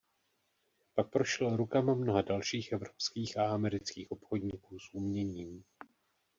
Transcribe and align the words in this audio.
Pak 0.93 1.09
prošel 1.09 1.57
rukama 1.57 1.93
mnoha 1.95 2.21
dalších 2.21 2.71
evropských 2.71 3.37
a 3.37 3.51
amerických 3.53 4.11
obchodníků 4.11 4.79
s 4.79 4.93
uměním. 4.93 5.63